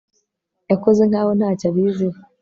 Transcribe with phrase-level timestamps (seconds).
[0.69, 2.19] Yakoze nkaho ntacyo abiziho